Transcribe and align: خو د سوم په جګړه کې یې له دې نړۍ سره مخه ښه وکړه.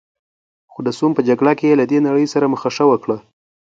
خو 0.71 0.79
د 0.87 0.89
سوم 0.97 1.11
په 1.15 1.21
جګړه 1.27 1.51
کې 1.59 1.65
یې 1.69 1.79
له 1.81 1.85
دې 1.91 1.99
نړۍ 2.07 2.25
سره 2.33 2.51
مخه 2.53 2.69
ښه 2.75 2.85
وکړه. 2.89 3.17